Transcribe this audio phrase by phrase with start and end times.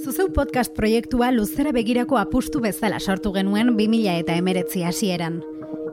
[0.00, 5.42] Zuzeu podcast proiektua luzera begirako apustu bezala sortu genuen 2000 eta emeretzi hasieran.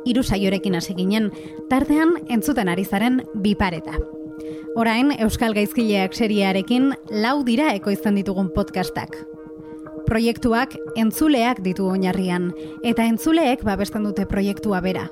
[0.08, 1.28] Hiru saiorekin hasi ginen,
[1.68, 3.98] tartean entzuten ari zaren bipareta.
[4.80, 9.18] Orain, Euskal Gaizkileak seriarekin lau dira ekoizten ditugun podcastak.
[10.08, 12.54] Proiektuak entzuleak ditu oinarrian,
[12.84, 15.10] eta entzuleek babesten dute proiektua bera.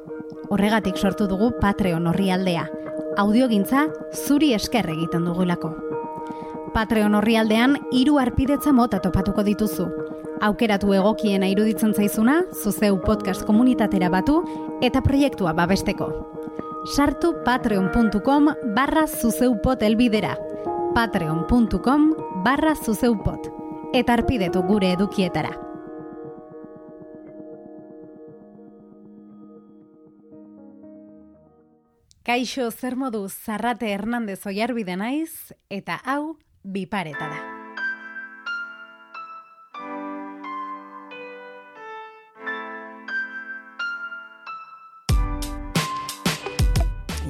[0.47, 2.69] Horregatik sortu dugu Patreon horri aldea.
[3.17, 5.75] Audiogintza zuri esker egiten dugulako.
[6.75, 9.85] Patreon horri aldean, iru arpidetza mota topatuko dituzu.
[10.43, 14.41] Aukeratu egokiena iruditzen zaizuna, zuzeu podcast komunitatera batu,
[14.83, 16.09] eta proiektua babesteko.
[16.91, 20.35] Sartu patreon.com barra zuzeupot elbidera.
[20.93, 23.47] patreon.com barra zuzeupot.
[23.93, 25.55] Eta arpidetu gure edukietara.
[32.25, 37.41] Kaixo zer modu Zarrate Hernandez oiarbide naiz eta hau bipareta da.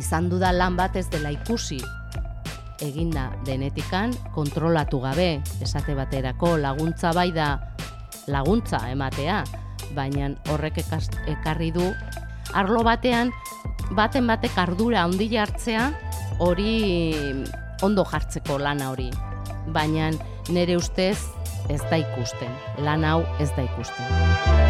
[0.06, 1.80] izan duda lan bat ez dela ikusi
[2.86, 7.56] eginda denetikan kontrolatu gabe esate baterako laguntza bai da
[8.28, 9.44] laguntza ematea
[9.98, 10.78] baina horrek
[11.28, 11.88] ekarri du
[12.54, 13.31] arlo batean
[13.98, 15.92] baten batek ardura handi hartzea
[16.40, 16.76] hori
[17.81, 19.09] ondo jartzeko lana hori
[19.74, 20.12] baina
[20.50, 21.18] nire ustez
[21.70, 22.52] ez da ikusten
[22.86, 24.66] lan hau ez da ikusten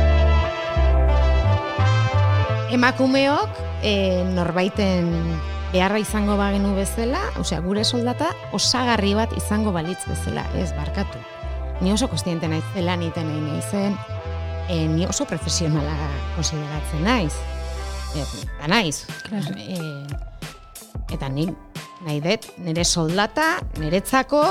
[2.76, 3.50] emakumeok
[3.84, 5.12] e, norbaiten
[5.72, 11.20] beharra izango bagenu bezala, osea, gure soldata osagarri bat izango balitz bezala, ez barkatu.
[11.84, 13.98] Ni oso kostiente naiz zelan iten nahi naizen,
[14.70, 15.96] e, ni oso profesionala
[16.36, 17.34] konsideratzen naiz.
[18.16, 18.24] E,
[18.60, 19.04] da naiz.
[19.60, 19.80] E,
[21.16, 21.75] eta nik
[22.06, 24.44] nahi dut, nire soldata, niretzako,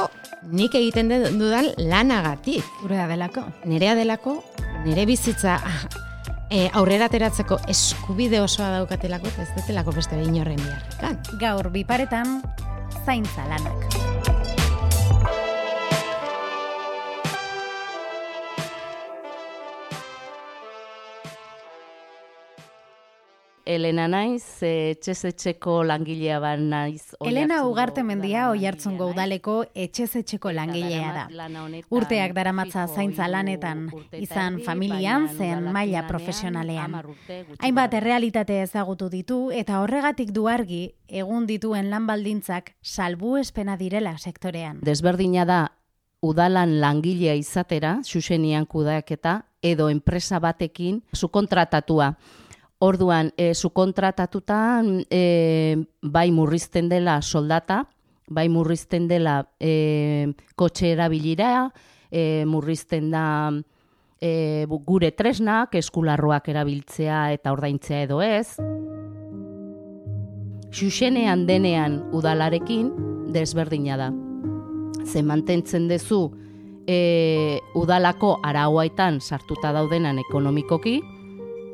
[0.53, 2.65] nik egiten dudan lanagatik.
[2.83, 3.47] Gurea delako.
[3.71, 4.41] Nerea delako,
[4.85, 5.59] nire bizitza
[6.51, 11.21] e, aurrera ateratzeko eskubide osoa daukatelako, ez dutelako beste behin horren biharrekan.
[11.41, 12.41] Gaur biparetan
[13.05, 14.34] zaintza lanak.
[23.65, 27.15] Elena naiz, eh, etxez etxeko langilea bat naiz.
[27.25, 28.87] Elena Ugarte mendia naiz.
[28.87, 31.49] udaleko etxez-etxeko langilea da.
[31.91, 36.95] Urteak daramatza zaintza lanetan, izan familian, zen maila profesionalean.
[37.59, 44.81] Hainbat errealitate ezagutu ditu eta horregatik du argi egun dituen lan baldintzak salbuespena direla sektorean.
[44.83, 45.73] Desberdina da
[46.25, 52.15] udalan langilea izatera, xusenian kudeaketa, edo enpresa batekin sukontratatua.
[52.79, 57.85] Orduan, e, sukontratatutan e, bai murrizten dela soldata,
[58.29, 61.71] bai murrizten dela e, kotxe erabilira,
[62.11, 63.53] e, murrizten da
[64.21, 68.57] e, gure tresnak, eskularroak erabiltzea eta ordaintzea edo ez.
[70.75, 72.91] Xuxenean denean udalarekin
[73.35, 74.11] desberdina da.
[75.05, 76.33] Ze mantentzen dezu
[76.87, 81.01] e, udalako arauaitan sartuta daudenan ekonomikoki,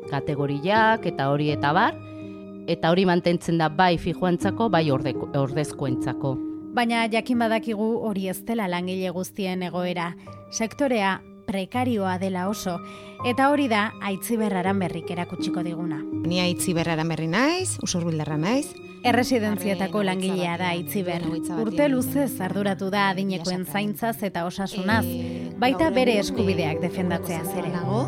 [0.09, 1.97] kategoriak eta hori eta bar,
[2.67, 6.37] eta hori mantentzen da bai fijoantzako, bai orde, ordezkoentzako.
[6.71, 10.13] Baina jakin badakigu hori ez dela langile guztien egoera.
[10.51, 12.77] Sektorea prekarioa dela oso,
[13.27, 15.99] eta hori da aitziberraran berrik erakutsiko diguna.
[15.99, 18.69] Ni aitzi berrara berri naiz, usurbildarra naiz,
[19.01, 25.89] Erresidentzietako langilea da batean, hogeitza Urte luzez arduratu da adinekoen zaintzaz eta osasunaz, E, baita
[25.89, 27.71] bere eskubideak e, defendatzeaz ere.
[27.73, 28.03] Nago,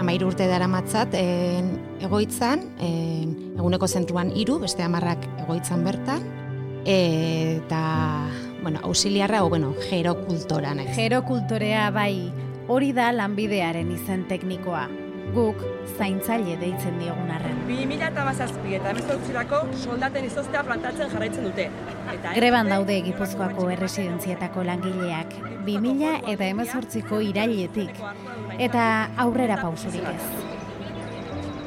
[0.00, 6.24] amairu urte dara matzat, egoitzan, en, eguneko zentruan hiru beste amarrak egoitzan bertan,
[6.84, 8.28] eta,
[8.62, 10.94] bueno, auxiliarra, o, bueno, gerokultora naiz.
[10.96, 12.32] Gerokultorea bai,
[12.68, 14.86] hori da lanbidearen izen teknikoa.
[15.34, 15.62] Guk
[15.96, 17.56] zaintzaile deitzen diogun arren.
[17.66, 21.70] 2007 eta 2008 soldaten izoztea plantatzen jarraitzen dute.
[22.12, 25.32] Eta Greban daude Gipuzkoako erresidentzietako langileak
[25.66, 28.02] 2000 eta 18ko irailetik
[28.58, 28.88] eta
[29.24, 30.24] aurrera pausurik ez.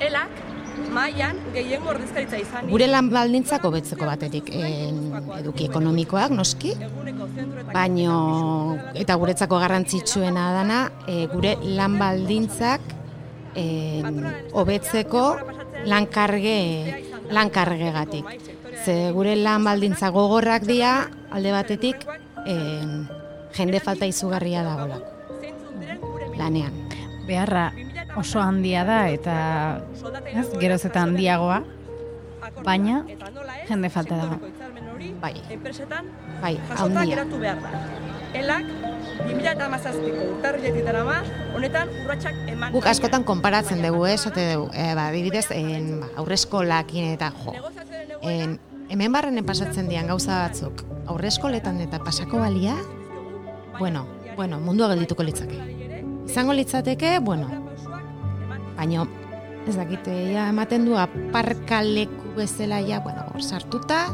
[0.07, 0.44] Elak
[0.94, 4.99] mailan gehiengo ordezkaritza izan Gure lan baldintzak hobetzeko batetik en,
[5.39, 6.73] eduki ekonomikoak, noski,
[7.73, 8.17] baino
[8.95, 12.94] eta guretzako garrantzitsuena dana e, gure lan baldintzak
[13.57, 14.23] en,
[14.53, 15.25] hobetzeko
[15.88, 16.57] lankarge
[17.33, 18.25] lankargegatik.
[18.85, 22.05] Ze gure lan baldintza gogorrak dira alde batetik
[22.45, 23.07] en,
[23.57, 25.18] jende falta izugarria dagoelako
[26.38, 26.74] lanean.
[27.27, 27.71] Beharra
[28.18, 29.36] oso handia da eta
[30.31, 31.62] ez, geroz eta handiagoa,
[32.63, 33.04] baina
[33.68, 34.39] jende falta dago.
[35.21, 35.33] Bai.
[35.50, 36.12] Enpresetan
[36.42, 37.15] Bai, jasota handia.
[37.15, 37.81] geratu behar da.
[38.38, 38.68] Elak
[39.25, 41.18] 2000 eta mazazpiko urtarriletik darama,
[41.56, 42.74] honetan urratsak eman.
[42.75, 47.56] Guk askotan konparatzen dugu, eh, esate dugu, e, ba, adibidez, en, ba, aurreskolakin eta jo.
[48.21, 48.59] En,
[48.89, 52.75] hemen barrenen pasatzen dian gauza batzuk, aurreskoletan eta pasako balia,
[53.79, 55.59] bueno, bueno, mundua geldituko litzake.
[56.25, 57.47] Izango litzateke, bueno,
[58.75, 59.07] baino,
[59.68, 64.06] ez dakite, ja, ematen du aparkaleku bezala, ja, bueno, sartuta,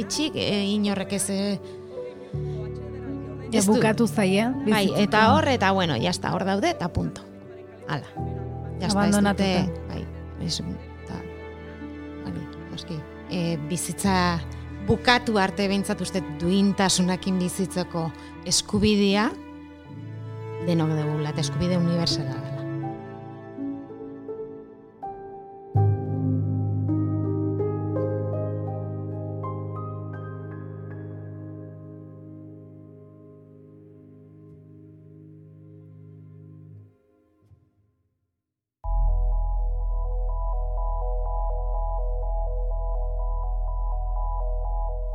[0.00, 1.60] itxik, e, inorrek ez, e,
[3.52, 4.50] ez bukatu zaia.
[4.66, 7.22] Bai, eta hor, eta bueno, ya está, hor daude, eta punto.
[7.88, 8.06] Hala.
[8.80, 9.50] Está, ez dute,
[9.88, 10.04] bai,
[10.40, 10.60] ez,
[11.04, 11.20] eta,
[12.26, 14.40] hori, noski, e, bizitza
[14.88, 18.08] bukatu arte behintzat uste duintasunakin bizitzeko
[18.48, 19.30] eskubidea,
[20.68, 22.49] denok dugula, eta eskubide universala dela.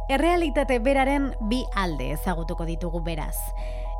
[0.05, 3.37] Errealitate beraren bi alde ezagutuko ditugu beraz.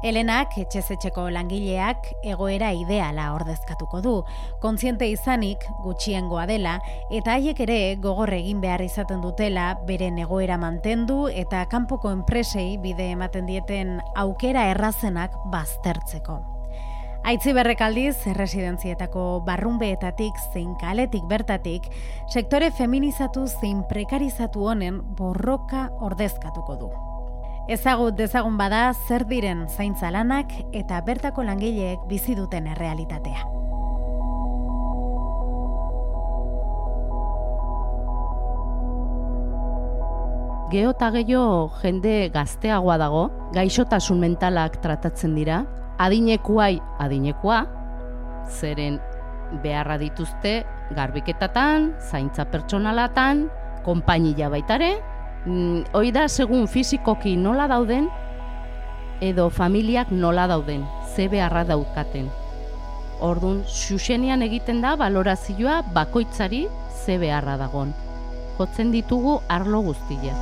[0.06, 4.14] Helenak, etxez etxeko langileak, egoera ideala ordezkatuko du,
[4.62, 6.76] kontziente izanik, gutxiengoa dela,
[7.10, 13.10] eta haiek ere gogor egin behar izaten dutela, beren egoera mantendu eta kanpoko enpresei bide
[13.16, 16.55] ematen dieten aukera errazenak baztertzeko.
[17.26, 21.88] Aitzi berrek aldiz, erresidentzietako barrunbeetatik zein kaletik bertatik,
[22.30, 26.90] sektore feminizatu zein prekarizatu honen borroka ordezkatuko du.
[27.74, 33.42] Ezagut dezagun bada zer diren zaintza lanak eta bertako langileek bizi duten errealitatea.
[40.70, 43.26] Geho eta gehiago jende gazteagoa dago,
[43.58, 45.64] gaixotasun mentalak tratatzen dira,
[45.98, 47.66] adinekuai adinekua,
[48.50, 49.00] zeren
[49.64, 50.64] beharra dituzte
[50.96, 53.50] garbiketatan, zaintza pertsonalatan,
[53.86, 55.02] konpainia baitare,
[55.46, 58.10] mm, hoi da segun fizikoki nola dauden,
[59.22, 62.30] edo familiak nola dauden, ze beharra daukaten.
[63.22, 66.68] Ordun xuxenian egiten da balorazioa bakoitzari
[67.06, 67.94] ze beharra dagon.
[68.58, 70.36] Jotzen ditugu arlo guztiak.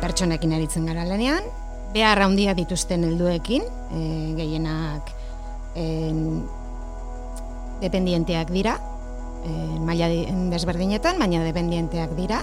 [0.00, 1.44] Pertsonekin aritzen gara lanean,
[1.94, 4.00] behar handia dituzten helduekin, e,
[4.38, 5.10] gehienak
[5.74, 6.44] en,
[7.80, 8.78] dependienteak dira,
[9.44, 9.50] e,
[9.80, 12.42] maila di- desberdinetan, baina dependienteak dira,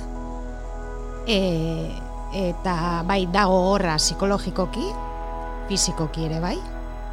[1.27, 1.91] e,
[2.33, 4.85] eta bai dago horra psikologikoki,
[5.67, 6.57] fizikoki ere bai,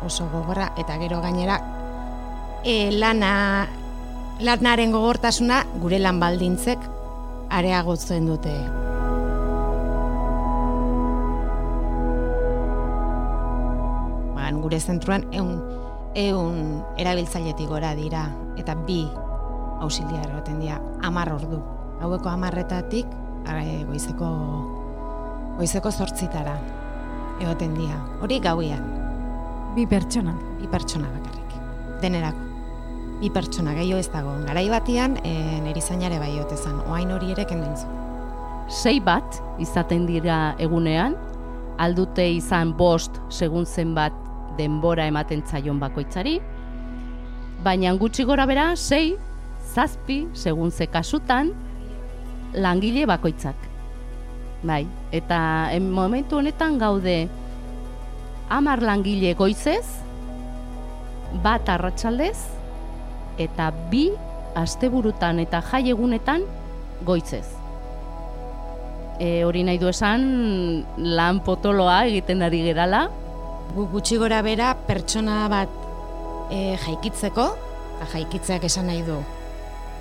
[0.05, 1.58] oso gogorra, eta gero gainera
[2.64, 3.69] e, lana,
[4.41, 6.91] lanaren gogortasuna gure lan baldintzek
[7.55, 8.83] areagotzen dute.
[14.64, 15.58] Gure zentruan eun,
[16.16, 18.25] eun erabiltzailetik gora dira
[18.56, 19.02] eta bi
[19.84, 21.61] auxiliar egoten dira amar ordu.
[22.00, 23.06] Haueko amarretatik
[23.52, 24.31] eh, goizeko
[25.58, 26.56] goizeko zortzitara
[27.43, 27.99] egoten dira.
[28.22, 28.84] Hori gauian,
[29.75, 30.32] Bi pertsona.
[30.61, 31.55] bi pertsona bakarrik.
[32.00, 32.38] Denerako.
[33.20, 34.31] Bi pertsona gehiago ez dago.
[34.46, 36.81] Garai batian, e, nerizainare bai ote zan.
[36.91, 37.86] Oain hori ere kendentzu.
[38.69, 41.17] sei bat izaten dira egunean,
[41.79, 44.12] aldute izan bost segun zenbat
[44.58, 46.39] denbora ematen zaion bakoitzari,
[47.65, 49.17] baina gutxi gora bera sei,
[49.75, 51.53] zazpi, segun ze kasutan,
[52.55, 53.56] langile bakoitzak.
[54.65, 57.29] Bai, eta en momentu honetan gaude
[58.49, 59.84] hamar langile goizez,
[61.43, 62.37] bat arratsaldez,
[63.39, 64.11] eta bi
[64.55, 66.44] asteburutan eta jai egunetan
[67.05, 67.46] goitzez.
[69.19, 70.25] E, hori nahi du esan
[70.96, 73.08] lan potoloa egiten ari gerala,
[73.73, 75.71] Gu gutxi gora bera pertsona bat
[76.53, 77.47] e, jaikitzeko,
[77.97, 79.17] eta jaikitzeak esan nahi du.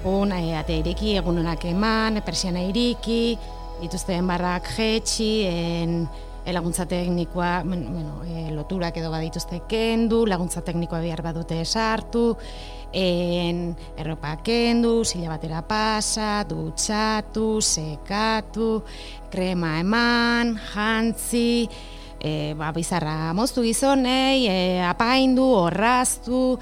[0.10, 3.38] Un, e, ate iriki, egunonak eman, persiana iriki,
[3.80, 5.96] dituzten barrak jetxi, en,
[6.44, 12.36] e, laguntza teknikoa, bueno, e, loturak edo badituzte kendu, laguntza teknikoa behar badute sartu,
[12.94, 18.84] en, erropa kendu, sila batera pasa, dutxatu, sekatu,
[19.32, 21.70] krema eman, jantzi,
[22.24, 26.58] e, ba, bizarra moztu gizonei, e, apaindu, orraztu,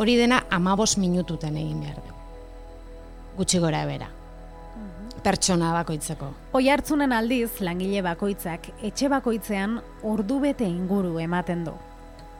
[0.00, 2.16] hori dena amabos minututen egin behar dugu.
[3.36, 4.08] Gutxi gora bera.
[5.20, 6.30] Pertsona bakoitzeko.
[6.56, 9.76] Oi hartzunen aldiz, langile bakoitzak etxe bakoitzean
[10.08, 11.74] ordubete inguru ematen du.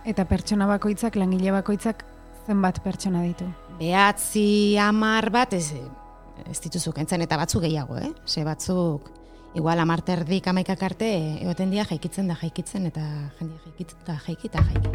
[0.08, 2.06] Eta pertsona bakoitzak, langile bakoitzak
[2.46, 3.44] zenbat pertsona ditu.
[3.80, 5.72] behatzi amar bat, ez,
[6.50, 8.10] ez dituzu kentzen, eta batzuk gehiago, eh?
[8.26, 9.08] Ze batzuk,
[9.54, 11.08] igual amarterdik amaikak arte,
[11.42, 13.02] egoten dia jaikitzen da jaikitzen, eta
[13.40, 14.90] jende jaikitzen da jaikita jaiki.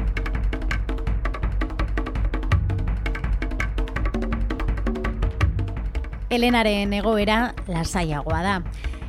[6.36, 8.56] Helenaren egoera lasaiagoa da.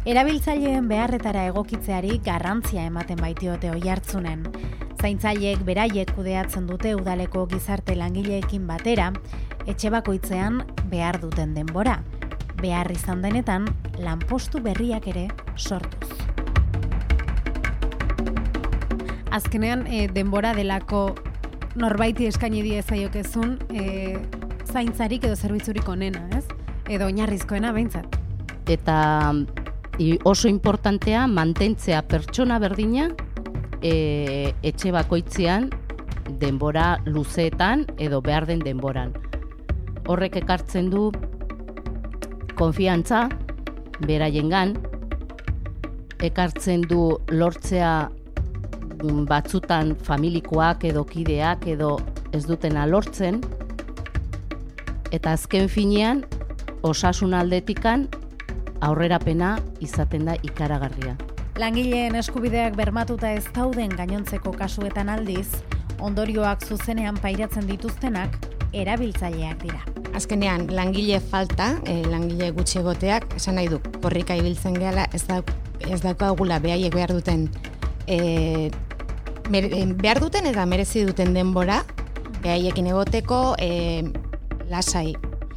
[0.06, 4.44] Erabiltzaileen beharretara egokitzeari garrantzia ematen baitiote oi hartzunen.
[5.00, 9.10] Zaintzaileek beraiek kudeatzen dute udaleko gizarte langileekin batera,
[9.66, 10.62] etxe bakoitzean
[10.92, 11.98] behar duten denbora.
[12.60, 13.66] Behar izan denetan,
[14.00, 16.08] lanpostu berriak ere sortuz.
[19.36, 21.10] Azkenean, e, denbora delako
[21.76, 24.16] norbaiti eskaini die zaiokezun e,
[24.72, 26.46] zaintzarik edo zerbitzurik onena, ez?
[26.88, 28.16] Edo oinarrizkoena behintzat.
[28.72, 28.96] Eta
[30.24, 33.10] oso importantea mantentzea pertsona berdina
[33.82, 35.70] e, etxe bakoitzean
[36.40, 39.12] denbora luzeetan edo behar den denboran.
[40.06, 41.10] Horrek ekartzen du
[42.56, 43.26] konfiantza
[44.06, 44.74] beraiengan
[46.24, 51.96] ekartzen du lortzea mm, batzutan familikoak edo kideak edo
[52.32, 53.40] ez dutena lortzen
[55.12, 56.24] eta azken finean
[56.82, 58.06] osasun aldetikan
[58.84, 61.16] aurrerapena izaten da ikaragarria.
[61.56, 65.48] Langileen eskubideak bermatuta ez dauden gainontzeko kasuetan aldiz,
[66.04, 68.36] ondorioak zuzenean pairatzen dituztenak
[68.76, 69.95] erabiltzaileak dira.
[70.16, 75.42] Azkenean, langile falta, e, langile gutxi egoteak, esan nahi du, korrika ibiltzen gehala, ez, da,
[75.84, 77.50] ez daukagula behaiek behar duten
[78.08, 78.70] e,
[79.52, 79.68] mer,
[80.00, 81.82] behar duten eta merezi duten denbora,
[82.40, 84.08] behaiekin egoteko, e,
[84.72, 85.10] lasai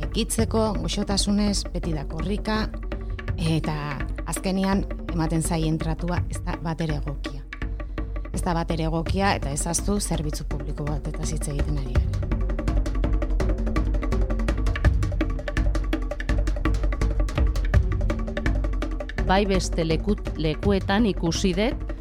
[0.04, 2.66] ekitzeko, goxotasunez, beti da korrika,
[3.39, 3.96] eta
[4.28, 7.46] azkenean ematen zaien tratua ez da bat ere egokia.
[8.34, 12.09] Ez da bat ere egokia eta ezaztu zerbitzu publiko bat eta zitze egiten ari gara.
[19.29, 21.95] Bai beste lekut, lekuetan ikusi dut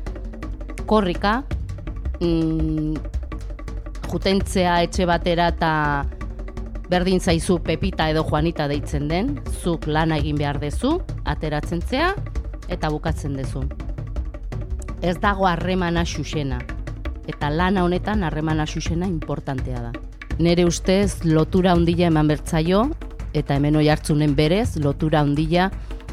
[0.89, 1.43] korrika
[2.21, 2.95] mm,
[4.09, 5.73] jutentzea etxe batera eta
[6.89, 10.97] berdin zaizu Pepita edo Juanita deitzen den, zuk lana egin behar dezu,
[11.29, 12.15] ateratzen zea
[12.73, 13.67] eta bukatzen dezu.
[15.05, 16.63] Ez dago harremana xuxena,
[17.29, 19.93] eta lana honetan harremana xuxena importantea da.
[20.39, 22.87] Nere ustez lotura ondila eman bertzaio,
[23.37, 25.69] eta hemen oi hartzunen berez, lotura ondila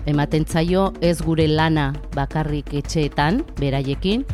[0.05, 4.25] ematen zaio ez gure lana bakarrik etxeetan, beraiekin,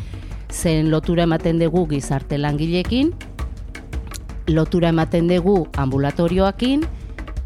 [0.51, 3.13] zen lotura ematen dugu gizarte langilekin,
[4.47, 6.83] lotura ematen dugu ambulatorioakin,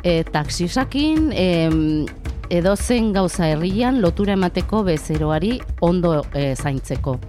[0.04, 2.06] e, taxisakin, e,
[2.50, 7.20] edo zen gauza herrian lotura emateko bezeroari ondo e, zaintzeko.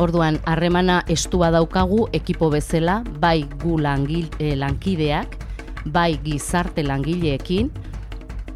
[0.00, 5.36] Orduan, harremana estua daukagu ekipo bezala, bai gu langil, e, lankideak,
[5.92, 7.70] bai gizarte langileekin,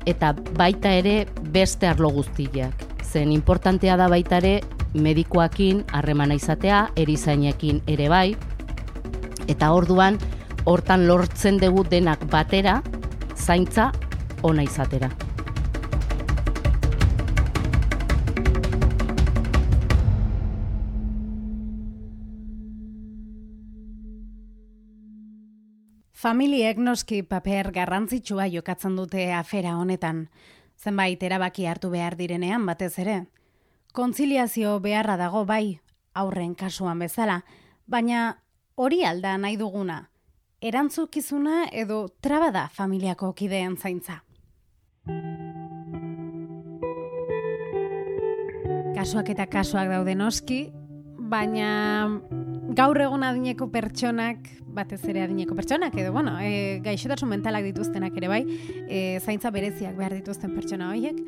[0.07, 2.85] eta baita ere beste arlo guztiak.
[3.03, 4.61] Zen importantea da baita ere
[4.95, 8.37] medikoakin harremana izatea, erizainekin ere bai,
[9.49, 10.19] eta orduan
[10.65, 12.81] hortan lortzen dugu denak batera
[13.37, 13.93] zaintza
[14.43, 15.11] ona izatera.
[26.25, 30.23] Familiek noski paper garrantzitsua jokatzen dute afera honetan,
[30.81, 33.17] zenbait erabaki hartu behar direnean batez ere.
[33.93, 35.83] Kontziliazio beharra dago bai,
[36.15, 37.43] aurren kasuan bezala,
[37.85, 38.39] baina
[38.75, 39.99] hori alda nahi duguna,
[40.65, 44.23] erantzukizuna edo traba da familiako kideen zaintza.
[48.97, 50.63] Kasuak eta kasuak daude noski,
[51.21, 52.09] baina
[52.75, 58.31] gaur egun adineko pertsonak, batez ere adineko pertsonak, edo, bueno, e, gaixotasun mentalak dituztenak ere
[58.31, 58.43] bai,
[58.89, 61.21] e, zaintza bereziak behar dituzten pertsona horiek,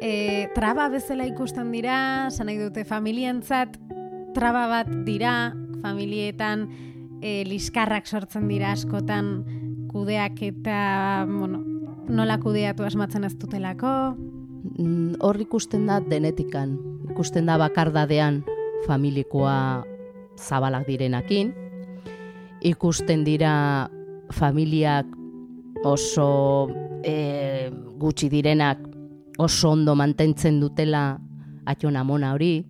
[0.00, 3.76] e, traba bezala ikusten dira, sanai dute familientzat,
[4.34, 5.52] traba bat dira,
[5.82, 6.68] familietan
[7.20, 9.34] e, liskarrak sortzen dira askotan
[9.92, 11.60] kudeak eta, bueno,
[12.08, 14.16] nola kudeatu asmatzen ez dutelako?
[14.78, 16.78] Mm, hor ikusten da denetikan,
[17.12, 18.40] ikusten da bakardadean
[18.86, 19.84] familikoa
[20.42, 21.52] zabalak direnakin,
[22.62, 23.88] ikusten dira
[24.32, 25.06] familiak
[25.84, 26.70] oso
[27.04, 28.78] e, gutxi direnak
[29.38, 31.16] oso ondo mantentzen dutela
[31.66, 32.62] atxona mona hori,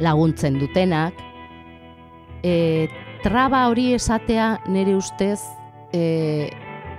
[0.00, 1.16] laguntzen dutenak,
[2.42, 2.88] e,
[3.22, 5.40] traba hori esatea nire ustez
[5.92, 6.50] e,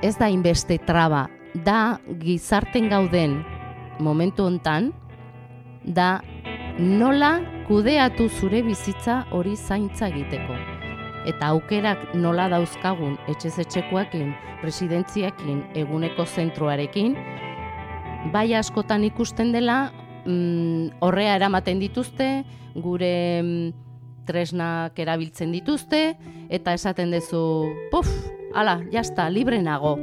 [0.02, 1.28] ez da inbeste traba,
[1.66, 3.40] da gizarten gauden
[4.00, 4.92] momentu hontan,
[5.84, 6.22] da
[6.80, 10.56] nola kudeatu zure bizitza hori zaintza egiteko.
[11.24, 17.16] eta aukerak nola dauzkagun etxez etxekoekin, residentziakin, eguneko zentroarekin,
[18.34, 19.94] bai askotan ikusten dela,
[20.26, 22.28] mm, horrea eramaten dituzte,
[22.76, 23.72] gure mm,
[24.28, 26.18] tresnak erabiltzen dituzte,
[26.50, 28.12] eta esaten duzu, puf,
[28.56, 29.96] ala, jazta, libre nago.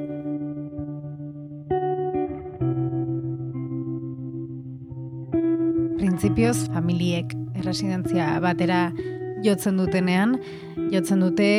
[6.00, 8.88] Printzipioz, familiek erresidentzia batera
[9.44, 10.38] jotzen dutenean,
[10.92, 11.50] jotzen dute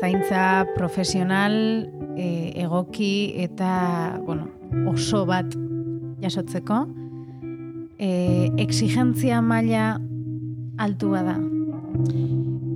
[0.00, 1.54] zaintza profesional
[2.16, 4.48] e, egoki eta bueno,
[4.90, 5.54] oso bat
[6.22, 6.84] jasotzeko.
[7.98, 9.94] E, exigentzia maila
[10.78, 11.36] altua da.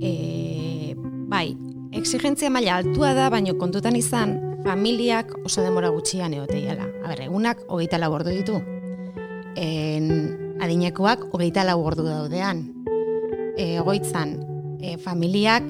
[0.01, 0.95] E,
[1.29, 1.57] bai,
[1.91, 6.87] exigentzia maila altua da, baino kontutan izan, familiak oso demora gutxian eoteiala.
[7.03, 8.59] A ber, egunak hogeita lau ordu ditu.
[9.59, 10.07] En,
[10.59, 12.63] adinekoak hogeita lau ordu daudean.
[13.59, 14.37] E, goitzan,
[14.79, 15.65] e, familiak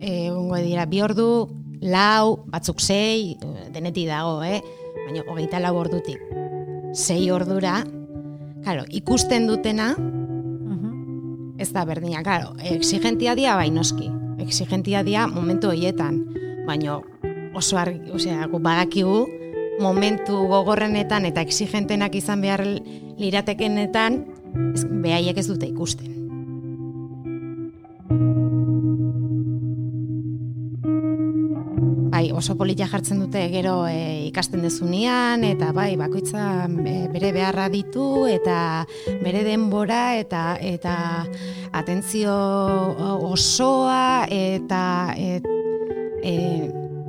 [0.00, 0.28] e,
[0.64, 1.48] dira bi ordu,
[1.80, 3.36] lau, batzuk sei,
[3.72, 4.60] deneti dago, eh?
[5.06, 6.20] baina hogeita lau ordutik.
[6.92, 7.82] Sei ordura,
[8.64, 9.94] claro, ikusten dutena,
[11.58, 14.10] ez da berdina, claro, exigentia dia bai noski.
[14.38, 16.22] Exigentia dia momentu hoietan,
[16.66, 17.00] baina
[17.54, 19.26] oso argi, osea, gu badakigu
[19.80, 22.64] momentu gogorrenetan eta exigentenak izan behar
[23.18, 24.22] liratekenetan,
[24.74, 26.14] ez, behaiek ez dute ikusten.
[32.18, 37.68] Bai, oso politia jartzen dute gero e, ikasten dezunean eta bai, bakoitza e, bere beharra
[37.70, 38.58] ditu eta
[39.22, 40.94] bere denbora eta eta
[41.78, 42.34] atentzio
[43.30, 44.82] osoa eta
[45.14, 45.46] et,
[46.26, 46.34] e,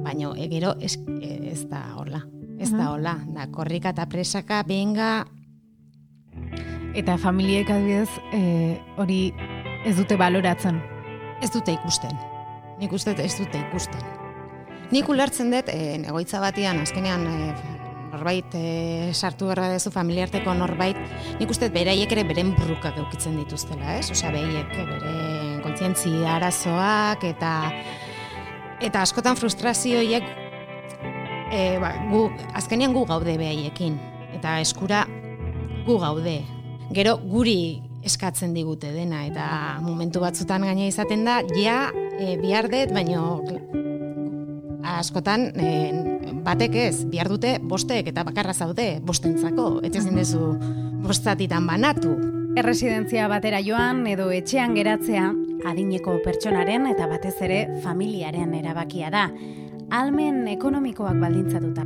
[0.05, 2.21] baino e, gero ez, ez da hola.
[2.59, 5.23] Ez da hola, da korrika eta presaka benga
[6.97, 8.41] Eta familiek adibidez e,
[8.97, 9.29] hori
[9.85, 10.81] ez dute baloratzen.
[11.41, 12.11] ez dute ikusten.
[12.79, 14.01] Nik uste ez dute ikusten.
[14.91, 17.53] Nik ulertzen dut, e, egoitza batian, azkenean e,
[18.11, 20.98] norbait e, sartu gerra dezu familiarteko norbait,
[21.39, 24.09] nik uste beraiek ere beren burrukak eukitzen dituztela, ez?
[24.11, 27.53] Osea, beraiek bere kontzientzia arazoak eta
[28.83, 30.24] eta askotan frustrazioiek
[31.51, 34.00] e, ba, gu, azkenean gu gaude behaiekin.
[34.38, 35.05] Eta eskura
[35.85, 36.40] gu gaude.
[36.96, 39.46] Gero guri eskatzen digute dena eta
[39.83, 43.42] momentu batzutan gaina izaten da ja e, bihar dut baino
[44.96, 45.70] askotan e,
[46.46, 50.55] batek ez bihar dute bostek eta bakarra zaude bostentzako ezin dezu
[51.03, 52.16] bostatitan banatu
[52.57, 55.27] Erresidentzia batera joan edo etxean geratzea
[55.70, 59.27] adineko pertsonaren eta batez ere familiaren erabakia da.
[59.89, 61.85] Almen ekonomikoak baldintzatuta.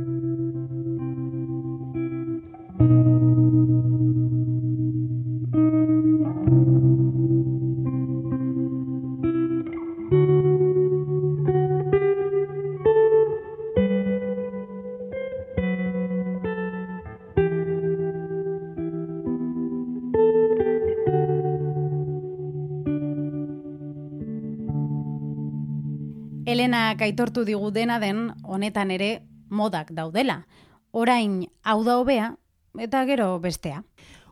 [26.94, 30.44] Elena aitortu digu dena den honetan ere modak daudela.
[30.92, 32.36] Orain hau da hobea
[32.78, 33.82] eta gero bestea.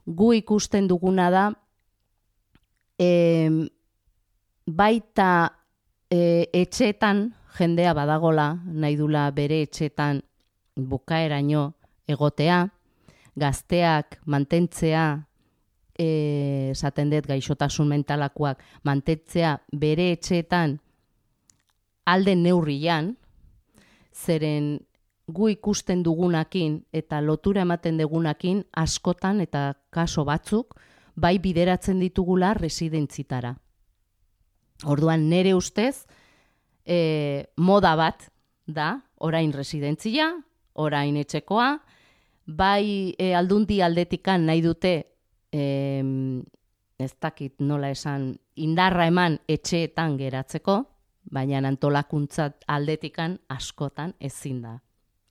[0.06, 1.52] gu ikusten duguna da
[2.98, 3.50] e,
[4.66, 5.52] baita
[6.10, 10.22] e, etxeetan jendea badagola, nahi dula bere etxeetan
[10.74, 11.72] bukaeraino
[12.08, 12.68] egotea,
[13.36, 15.22] gazteak mantentzea,
[15.94, 20.80] e, esaten dut gaixotasun mentalakoak, mantentzea bere etxeetan
[22.04, 23.16] alde neurrian,
[24.12, 24.80] zeren
[25.26, 30.76] gu ikusten dugunakin eta lotura ematen dugunakin askotan eta kaso batzuk
[31.14, 33.54] bai bideratzen ditugula residentzitara.
[34.84, 36.04] Orduan nere ustez
[36.84, 38.28] e, moda bat
[38.66, 40.32] da orain residentzia,
[40.74, 41.76] orain etxekoa,
[42.46, 44.94] bai e, aldundi aldetikan nahi dute
[45.52, 45.64] e,
[46.98, 50.82] ez dakit nola esan indarra eman etxeetan geratzeko,
[51.30, 54.78] baina antolakuntzat aldetikan askotan ezin da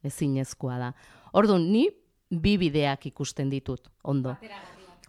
[0.03, 0.91] ezinezkoa da.
[1.37, 1.87] Orduan, ni
[2.31, 4.35] bi bideak ikusten ditut, ondo.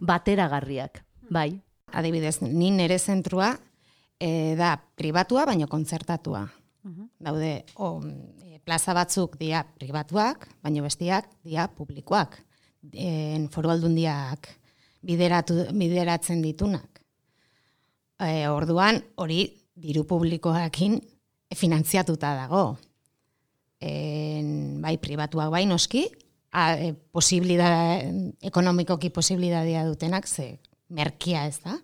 [0.01, 1.03] Bateragarriak.
[1.29, 1.61] bai.
[1.93, 3.53] adibidez, ni nere zentrua
[4.19, 6.47] e, da pribatua baino kontzertatua.
[7.19, 8.01] Daude, o,
[8.43, 12.39] e, plaza batzuk dira pribatuak, baino bestiak dira publikoak.
[12.93, 14.49] En foru aldundiak
[15.05, 17.03] bideratu, bideratzen ditunak.
[18.19, 20.99] E, orduan, hori diru publikoakin
[21.55, 22.77] finantziatuta dago.
[23.83, 26.05] En, bai, pribatuak bai noski,
[26.51, 28.03] a, e, posibilidad,
[28.41, 30.59] ekonomikoki posibilitatea dutenak, ze
[30.89, 31.75] merkia ez da,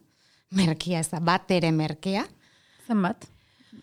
[0.55, 2.25] merkia ez da, bat ere merkea,
[2.89, 3.27] Zenbat?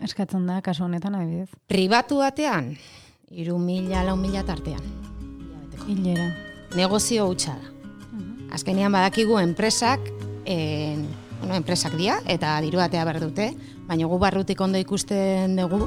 [0.03, 1.53] Eskatzen da, kasu honetan adibidez.
[1.71, 2.73] Pribatu batean,
[3.31, 4.83] iru mila, lau mila tartean.
[5.87, 6.27] Hilera.
[6.75, 7.71] Negozio hutsa da.
[8.57, 10.03] Azkenean badakigu enpresak,
[10.51, 11.05] en,
[11.41, 13.51] bueno, enpresak dira, eta diru batea behar dute,
[13.87, 15.87] baina gu barrutik ondo ikusten dugu,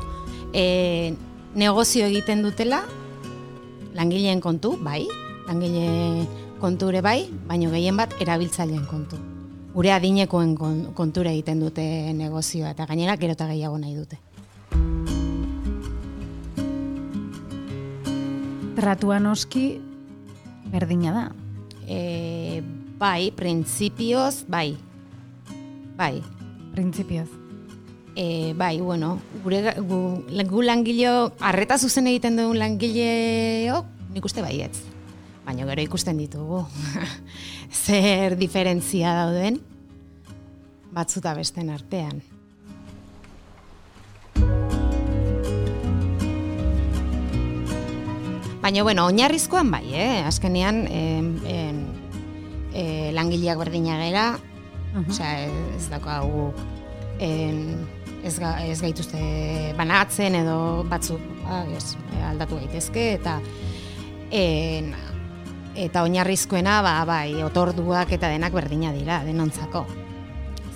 [0.54, 1.14] e,
[1.56, 2.84] negozio egiten dutela,
[3.96, 5.08] langileen kontu, bai,
[5.48, 6.28] langile
[6.60, 9.18] konture bai, baina gehien bat erabiltzaileen kontu.
[9.74, 11.84] Gure adinekoen kon- kontura egiten dute
[12.14, 14.20] negozioa, eta gainera gero eta gehiago nahi dute.
[18.80, 19.82] Tratua noski
[20.72, 21.26] berdina da.
[21.88, 22.62] E,
[23.00, 24.78] bai, printzipioz, bai.
[26.00, 26.24] Bai,
[26.72, 27.28] Printzipioz.
[28.16, 34.80] E, bai, bueno, gure, gu, gu langileo, arreta zuzen egiten duen langileok, nik uste baietz.
[35.44, 36.62] Baina gero ikusten ditugu.
[37.84, 39.60] Zer diferentzia dauden
[40.96, 42.24] batzuta besten artean.
[48.64, 50.24] Baina, bueno, oinarrizkoan bai, eh?
[50.28, 51.84] Azkenean, em, em,
[52.72, 54.30] eh, langileak berdina gera,
[55.08, 55.46] Osea,
[55.78, 56.50] ez daukagu
[57.22, 57.88] en,
[58.24, 59.20] ez, ga, ez gaituzte
[59.78, 61.96] banatzen edo batzuk ba, ez,
[62.32, 63.38] aldatu gaitezke eta
[64.32, 64.94] en,
[65.76, 69.86] eta oinarrizkoena ba, bai, otorduak eta denak berdina dira, denontzako.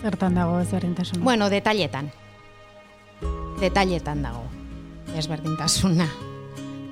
[0.03, 1.23] Zertan dago ezberdintasuna?
[1.23, 2.11] Bueno, detailetan.
[3.61, 4.43] Detailetan dago.
[5.15, 6.07] Ezberdintasuna.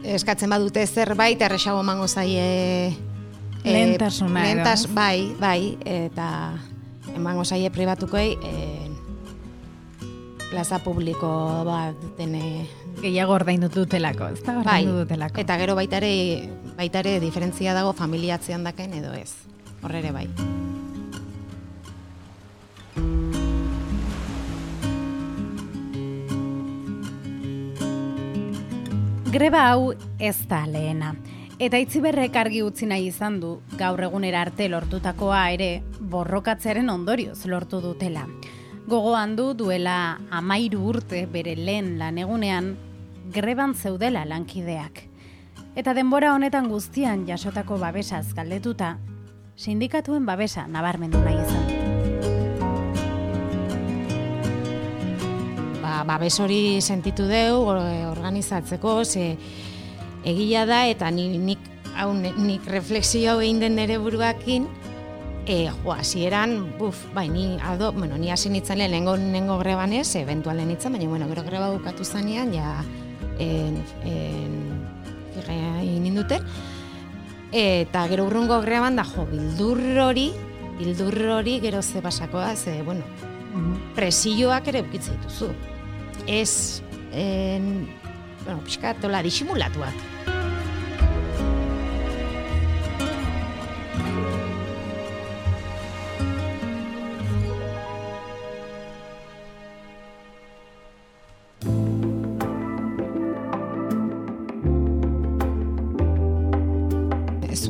[0.04, 2.46] Eskatzen badute zerbait, erresago emango zaie...
[2.88, 2.98] eh,
[3.64, 4.94] Lehentasuna edo, lehentas- ez?
[4.96, 6.28] Bai, bai, eta
[7.16, 8.90] emango zaie pribatukoei eh,
[10.52, 11.32] plaza publiko
[11.66, 12.68] bat dene...
[13.02, 14.58] Gehiago ordaindu dutelako, ez da?
[14.66, 15.40] Bai, dutelako.
[15.42, 16.12] eta gero baitare,
[16.78, 19.32] baitare diferentzia dago familiatzean dakaen edo ez.
[19.82, 20.28] Horre ere bai.
[29.32, 31.16] Greba hau ez da lehena.
[31.62, 37.78] Eta itziberrek argi utzi nahi izan du, gaur egunera arte lortutakoa ere, borrokatzearen ondorioz lortu
[37.84, 38.24] dutela.
[38.90, 42.72] Gogoan du duela amairu urte bere lehen lan egunean,
[43.30, 45.04] greban zeudela lankideak.
[45.78, 48.96] Eta denbora honetan guztian jasotako babesaz galdetuta,
[49.54, 51.72] sindikatuen babesa nabarmendu nahi izan.
[55.82, 59.38] ba, babes hori sentitu deu or- organizatzeko, ze
[60.26, 61.60] egia da eta ni, nik,
[61.98, 64.68] hau, nik refleksio hau egin den nire buruakin,
[65.46, 70.16] e, jo, hasieran, buf, bai, ni, ado, bueno, ni hasi nintzen lehen, lehengo greban ez,
[70.16, 72.84] eventualen nintzen, baina, bueno, gero greba bukatu zanean, ja,
[73.40, 74.60] en, en,
[75.36, 76.46] fije egin ninduten,
[77.52, 80.30] eta gero urrungo greban da, jo, bildur hori,
[80.80, 83.04] bildur hori gero ze basakoa, ze, bueno,
[83.96, 85.52] presioak ere ukitze dituzu.
[86.28, 86.82] Ez,
[87.12, 87.88] en,
[88.46, 90.22] bueno, pixka, tola, disimulatuak.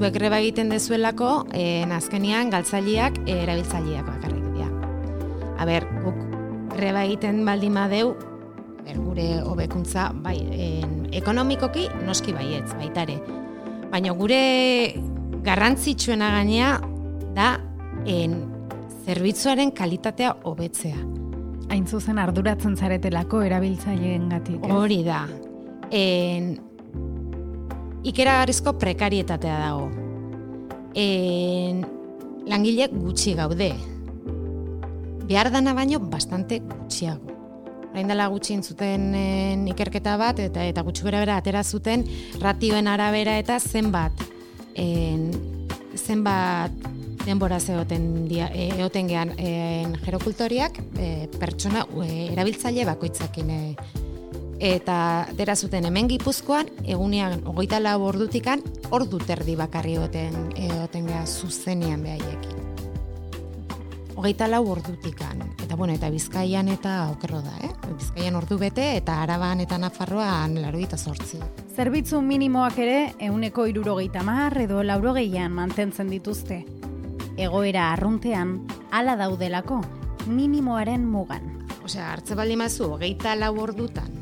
[0.02, 4.70] Zuek greba egiten dezuelako, eh, azkenean galtzaileak eh, erabiltzaileak bakarrik dira.
[5.62, 6.18] A ber, guk
[6.74, 8.16] greba egiten baldin badeu,
[8.97, 13.17] gure hobekuntza bai, en, ekonomikoki noski baietz, baita ere.
[13.91, 14.41] Baina gure
[15.43, 16.75] garrantzitsuena gainea
[17.36, 17.54] da
[18.10, 18.38] en,
[19.06, 20.99] zerbitzuaren kalitatea hobetzea.
[21.71, 24.67] Hain zuzen arduratzen zaretelako erabiltzaileen gatik.
[24.67, 25.23] Hori da.
[25.91, 26.54] En,
[28.08, 29.89] ikeragarrizko prekarietatea dago.
[30.99, 31.86] En,
[32.47, 33.71] langileak gutxi gaude.
[35.27, 37.31] Behar dana baino bastante gutxiago.
[37.91, 42.06] Orain dela gutxi zuten ikerketa bat eta eta gutxi bera bera atera zuten
[42.39, 44.23] ratioen arabera eta zenbat
[44.80, 45.27] en,
[45.95, 46.71] zenbat
[47.25, 53.62] denbora zegoten dia, e, egoten gean en, gerokultoriak e, pertsona e, erabiltzaile bakoitzakin e,
[54.71, 54.97] eta
[55.34, 62.08] atera zuten hemen Gipuzkoan egunean hogeita lau ordutikan ordu terdi bakarri egoten egoten gea zuzenean
[62.08, 62.71] behaiekin.
[64.22, 65.40] Hogeita lau ordutikan.
[65.64, 67.72] Eta bueno, eta Bizkaian eta okerro da, eh?
[67.98, 71.40] Bizkaian ordu bete eta Araban eta Nafarroan larogeita zortzi.
[71.74, 76.60] Zerbitzu minimoak ere euneko irurogeita mar edo laurogeian mantentzen dituzte.
[77.34, 78.60] Egoera arruntean,
[78.92, 79.80] hala daudelako,
[80.28, 81.50] minimoaren mugan.
[81.82, 84.14] Osea, hartze baldin mazu, hogeita lau ordutan,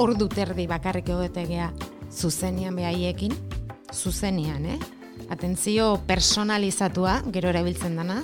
[0.00, 1.68] ordu terdi bakarrik egotegea
[2.08, 3.36] zuzenean behaiekin,
[3.92, 4.80] zuzenean, eh?
[5.32, 8.18] Atentzio personalizatua, gero erabiltzen dana,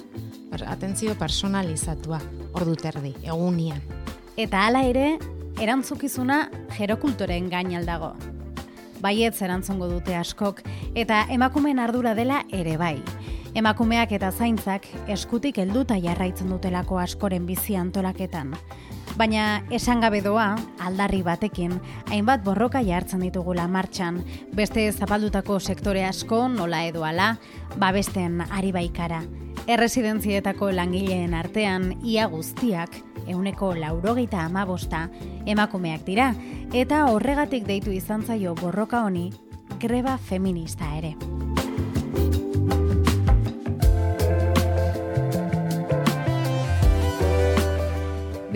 [0.68, 2.18] atentzio personalizatua,
[2.53, 3.81] ordu terdi, egunean.
[4.37, 5.14] Eta hala ere,
[5.57, 6.42] erantzukizuna
[6.77, 8.11] jerokultoren gain aldago.
[9.01, 10.61] Baietz erantzungo dute askok,
[10.92, 12.99] eta emakumeen ardura dela ere bai.
[13.57, 18.53] Emakumeak eta zaintzak eskutik helduta jarraitzen dutelako askoren bizi antolaketan.
[19.18, 21.72] Baina esan gabe doa, aldarri batekin,
[22.07, 24.20] hainbat borroka jartzen ditugula martxan,
[24.54, 27.33] beste zapaldutako sektore asko nola edoala,
[27.83, 29.24] babesten ari baikara.
[29.66, 32.94] Erresidentzietako langileen artean, ia guztiak,
[33.26, 35.09] euneko laurogeita amabosta,
[35.50, 36.31] emakumeak dira,
[36.70, 39.33] eta horregatik deitu izan zaio borroka honi,
[39.83, 41.16] greba feminista ere.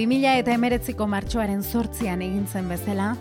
[0.02, 3.12] 2000 eta emeretziko martxoaren sortzian egin zen bezala,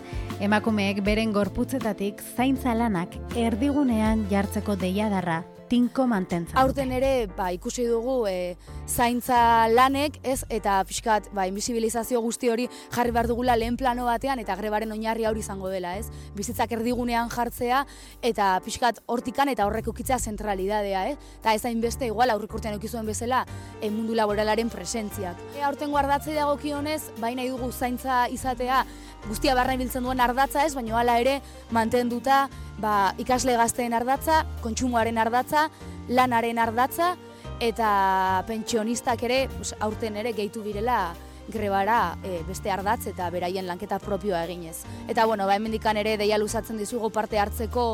[0.42, 6.58] emakumeek beren gorputzetatik zaintza lanak erdigunean jartzeko deiadarra tinko mantentzen.
[6.60, 8.58] Aurten ere, ba, ikusi dugu e,
[8.92, 14.42] zaintza lanek, ez, eta pixkat, ba, invisibilizazio guzti hori jarri behar dugula lehen plano batean,
[14.44, 16.10] eta grebaren oinarri hori izango dela, ez?
[16.36, 17.86] Bizitzak erdigunean jartzea,
[18.32, 21.16] eta pixkat hortikan eta horrek ukitzea zentralidadea, eh?
[21.40, 23.46] Eta ez beste, igual, aurrik urtean ukizuen bezala,
[23.80, 25.40] e, mundu laboralaren presentziak.
[25.56, 28.84] E, aurten guardatzei dago kionez, baina dugu zaintza izatea,
[29.28, 31.40] guztia barra biltzen duen ardatza ez, baina hala ere
[31.72, 32.48] mantenduta
[32.82, 35.70] ba, ikasle gazteen ardatza, kontsumoaren ardatza,
[36.10, 37.16] lanaren ardatza,
[37.62, 39.44] eta pentsionistak ere,
[39.80, 41.14] aurten ere gehitu birela
[41.52, 44.82] grebara e, beste ardatz eta beraien lanketa propioa eginez.
[45.12, 47.86] Eta bueno, ba, hemendikan ere deia luzatzen dizugu parte hartzeko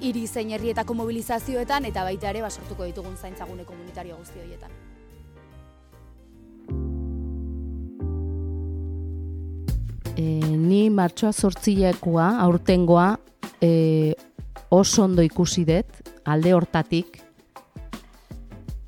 [0.00, 4.93] hiri zein herrietako mobilizazioetan eta baita ere basortuko ditugun zaintzagune komunitario guzti horietan.
[10.16, 13.18] E, ni martxoa sortzilekoa, aurtengoa,
[13.60, 14.14] e,
[14.70, 17.18] oso ondo ikusi dut, alde hortatik,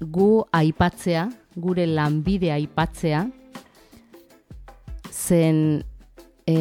[0.00, 3.24] gu aipatzea, gure lanbide aipatzea,
[5.10, 5.82] zen
[6.46, 6.56] e,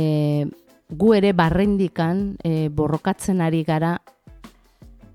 [0.89, 3.97] gu ere barrendikan e, borrokatzen ari gara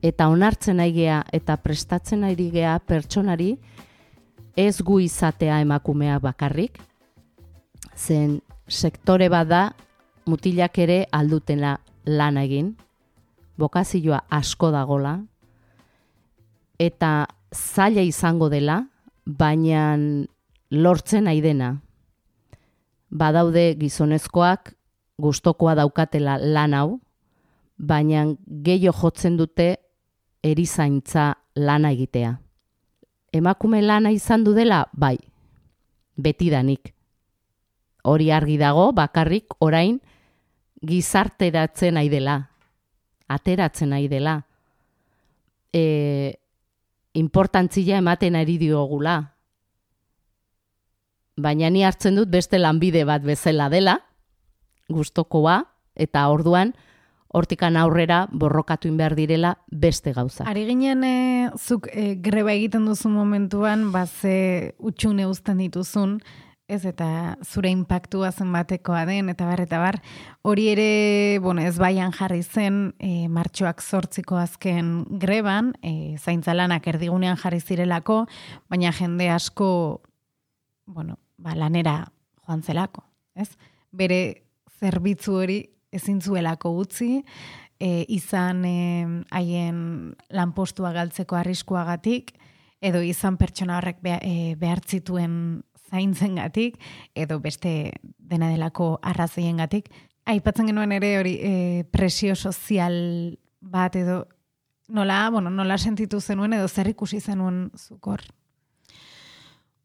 [0.03, 3.55] eta onartzen ari gea eta prestatzen ari gea pertsonari
[4.57, 6.79] ez gu izatea emakumea bakarrik,
[7.97, 9.73] zen sektore bada
[10.31, 12.73] mutilak ere aldutena lan egin,
[13.59, 15.19] bokazioa asko dagola,
[16.79, 18.81] eta zaila izango dela,
[19.27, 19.99] baina
[20.71, 21.75] lortzen nahi dena.
[23.11, 24.73] Badaude gizonezkoak
[25.21, 27.01] gustokoa daukatela lan hau,
[27.77, 29.75] baina gehiago jotzen dute
[30.47, 32.37] erizaintza lana egitea.
[33.33, 35.19] Emakume lana izan du dela, bai,
[36.17, 36.95] betidanik.
[38.03, 40.01] Hori argi dago, bakarrik, orain,
[40.81, 42.37] gizarteratzen nahi dela,
[43.29, 44.41] ateratzen nahi dela,
[45.73, 46.35] e,
[47.15, 49.19] importantzia ematen ari diogula.
[51.41, 53.99] Baina ni hartzen dut beste lanbide bat bezala dela,
[54.91, 55.63] gustokoa
[55.95, 56.75] eta orduan,
[57.31, 60.45] hortikan aurrera borrokatu behar direla beste gauza.
[60.51, 66.19] Ari ginen e, zuk e, greba egiten duzu momentuan, baze utxune uzten dituzun,
[66.71, 69.99] ez eta zure impactua zenbatekoa den, eta bar, eta bar,
[70.47, 77.39] hori ere, bueno, ez baian jarri zen, e, martxoak sortziko azken greban, e, zaintzalanak erdigunean
[77.41, 78.23] jarri zirelako,
[78.71, 79.71] baina jende asko,
[80.87, 81.97] bueno, ba, lanera
[82.47, 83.05] joan zelako,
[83.35, 83.51] ez?
[83.91, 84.21] Bere
[84.79, 87.25] zerbitzu hori ezin zuelako utzi,
[87.81, 88.63] e, izan
[89.35, 89.81] haien
[90.31, 92.37] lanpostua galtzeko arriskuagatik,
[92.81, 94.81] edo izan pertsona horrek e, behar
[95.91, 96.79] zaintzen gatik,
[97.15, 99.91] edo beste dena delako arrazoien gatik.
[100.31, 101.55] Aipatzen genuen ere hori e,
[101.91, 104.25] presio sozial bat edo
[104.91, 108.23] nola, bueno, nola sentitu zenuen edo zer ikusi zenuen zukor?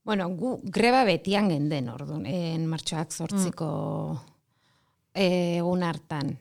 [0.06, 3.68] Bueno, gu greba betian genden orduan, en martxoak zortziko
[4.14, 5.22] mm.
[5.26, 6.36] egun hartan.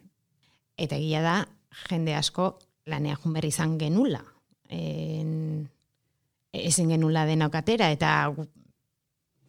[0.77, 1.37] Eta egia da,
[1.89, 2.59] jende asko
[2.91, 4.21] lanea junber izan genula.
[4.69, 5.71] En,
[6.53, 8.47] ezin genula denokatera, eta gu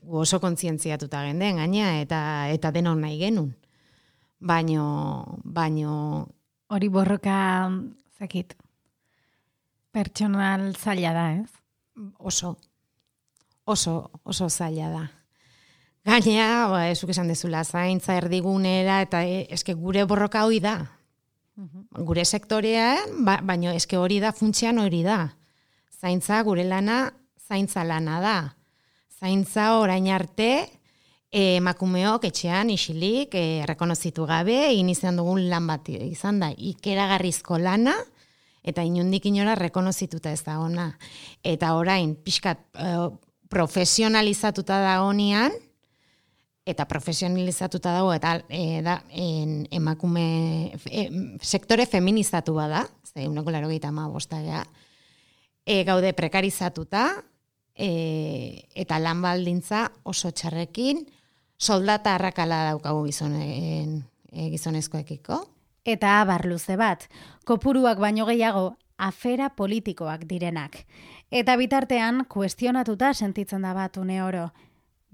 [0.08, 3.54] oso kontzientziatuta genden gaina eta eta denon nahi genun.
[4.40, 6.28] Baino baino
[6.70, 7.70] hori borroka
[8.20, 8.56] zakit
[9.92, 11.52] pertsonal zaila da, ez?
[12.20, 12.58] Oso
[13.66, 15.06] oso oso zaila da.
[16.06, 20.76] Gaina, ba, esuk esan dezula, zaintza erdigunera, eta e, eske gure borroka hori da.
[21.98, 25.32] Gure sektorean, ba, baino eske hori da, funtsian hori da.
[25.90, 27.00] Zaintza gure lana,
[27.48, 28.36] zaintza lana da
[29.26, 30.50] zaintza orain arte
[31.34, 37.96] e, emakumeok etxean isilik e, rekonozitu gabe egin dugun lan bat izan da ikeragarrizko lana
[38.62, 40.92] eta inundik inora rekonozituta ez da ona.
[41.44, 43.10] Eta orain pixkat e,
[43.50, 45.52] profesionalizatuta da honian
[46.66, 51.10] eta profesionalizatuta dago eta e, da en, emakume e,
[51.42, 54.66] sektore feminizatu bada, ze uneko laro ama bostagea,
[55.66, 57.24] e, gaude prekarizatuta
[57.76, 61.06] e, eta lan baldintza oso txarrekin
[61.58, 65.42] soldata arrakala daukagu gizonen, e, gizonezkoekiko.
[65.86, 67.06] Eta abar luze bat,
[67.46, 70.86] kopuruak baino gehiago afera politikoak direnak.
[71.32, 74.50] Eta bitartean, kuestionatuta sentitzen da bat une oro.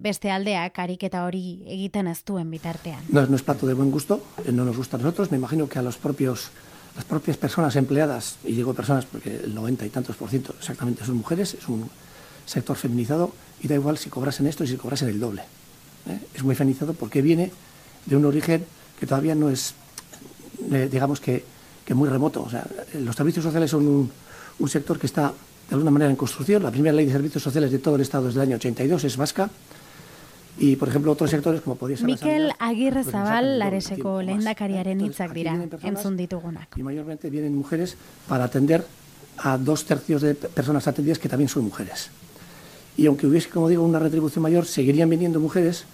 [0.02, 3.04] Beste aldeak ariketa hori egiten ez duen bitartean.
[3.10, 5.32] No, no es plato de buen gusto, eh, no nos gusta a nosotros.
[5.32, 6.50] Me imagino que a los propios,
[6.96, 11.06] las propias personas empleadas, y digo personas porque el 90 y tantos por ciento exactamente
[11.06, 11.90] son mujeres, es un
[12.52, 13.32] sector feminizado,
[13.64, 15.42] y da igual si cobrasen esto y si cobrasen el doble.
[16.08, 16.20] ¿eh?
[16.36, 17.52] Es muy feminizado porque viene
[18.06, 18.66] de un origen
[19.00, 19.74] que todavía no es,
[20.72, 21.44] eh, digamos que,
[21.86, 22.44] que, muy remoto.
[22.44, 22.66] O sea,
[23.00, 24.12] los servicios sociales son un,
[24.60, 25.34] un sector que está
[25.70, 26.62] de alguna manera en construcción.
[26.64, 29.16] La primera ley de servicios sociales de todo el Estado desde el año 82 es
[29.18, 29.50] vasca.
[30.58, 34.22] Y, por ejemplo, otros sectores como podría ser Mikel la sanidad, Agirre pues, Zabal lareseko
[34.22, 35.06] lehendakariaren ¿eh?
[35.06, 36.68] hitzak dira, entzun ditugunak.
[36.78, 37.96] Y mayormente vienen mujeres
[38.28, 38.86] para atender
[39.38, 42.10] a dos tercios de pe- personas atendidas que también son mujeres.
[42.98, 45.86] Y aunque hubiese, como digo, una retribución mayor, seguirían viniendo mujeres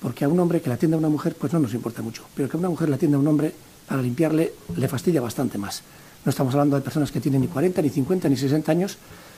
[0.00, 2.24] porque a un hombre que la atienda a una mujer pues no nos importa mucho.
[2.34, 3.52] Pero que a una mujer la atienda a un hombre
[3.88, 5.82] para limpiarle le fastidia bastante más.
[6.24, 8.96] No estamos hablando de personas que tienen ni 40, ni 50, ni 60 años,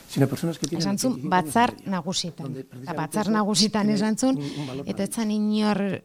[0.08, 0.80] sino personas que tienen...
[0.82, 1.90] Esan zun, 25 años batzar media.
[1.90, 2.56] nagusitan.
[2.82, 6.02] Eta batzar nagusitan tiene esan zun, un- un valor eta etzan inor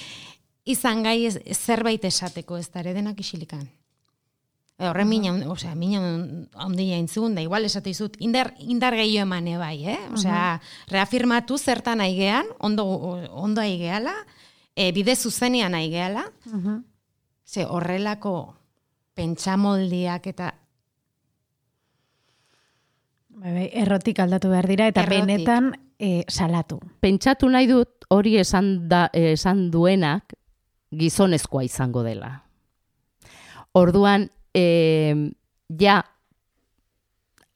[0.64, 3.68] izan gai zerbait esateko ez da denak isilikan.
[4.78, 6.00] E, Horren mina, osea, mina
[6.60, 10.00] handia intzun, da igual esate izut, indar, indar gehiago emane bai, eh?
[10.12, 10.60] Osea,
[10.92, 12.84] reafirmatu zertan aigean, ondo,
[13.32, 14.12] ondo aigeala,
[14.76, 16.26] e, bide zuzenean aigeala,
[17.46, 18.36] ze horrelako
[19.16, 20.52] pentsamoldiak eta
[23.36, 25.26] Bai, bai, errotik aldatu behar dira eta Errotik.
[25.26, 25.66] benetan
[26.00, 26.78] e, salatu.
[27.04, 30.32] Pentsatu nahi dut hori esan, da, esan duenak
[30.96, 32.30] gizonezkoa izango dela.
[33.76, 35.32] Orduan, e,
[35.78, 36.00] ja,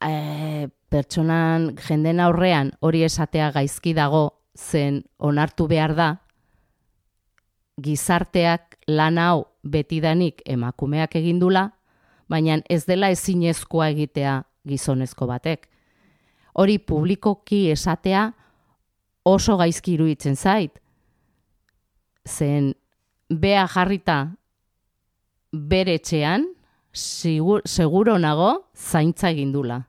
[0.05, 4.25] e, pertsonan jenden aurrean hori esatea gaizki dago
[4.59, 6.11] zen onartu behar da,
[7.81, 11.71] gizarteak lan hau betidanik emakumeak egindula,
[12.29, 14.37] baina ez dela ezinezkoa egitea
[14.69, 15.67] gizonezko batek.
[16.61, 18.27] Hori publikoki esatea
[19.25, 20.77] oso gaizki iruditzen zait.
[22.29, 22.75] Zen
[23.31, 24.19] bea jarrita
[25.53, 26.51] bere etxean,
[26.93, 29.87] sigur, seguro nago zaintza egindula.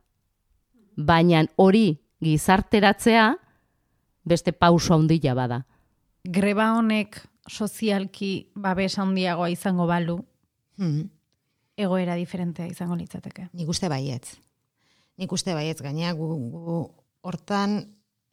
[0.95, 3.31] Baina hori gizarteratzea
[4.23, 5.63] beste pauso handia bada.
[6.23, 7.17] Greba honek
[7.49, 10.19] sozialki babes handiagoa izango balu,
[10.77, 11.09] hmm,
[11.77, 13.49] egoera diferentea izango litzateke.
[13.53, 14.37] nik uste baietz.
[15.17, 16.77] Nik uste baietz, gaina gu, gu
[17.21, 17.81] hortan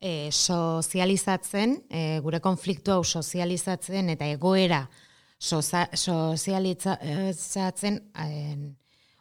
[0.01, 4.87] e, sozializatzen, e, gure konfliktu hau sozializatzen eta egoera
[5.39, 8.77] soza, sozializatzen, en,